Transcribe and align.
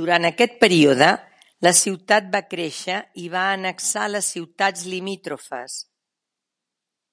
Durant 0.00 0.26
aquest 0.28 0.52
període, 0.64 1.08
la 1.66 1.72
ciutat 1.78 2.28
va 2.36 2.42
créixer 2.52 2.98
i 3.24 3.26
va 3.34 3.42
annexar 3.56 4.06
les 4.12 4.30
ciutats 4.36 4.86
limítrofes. 4.94 5.80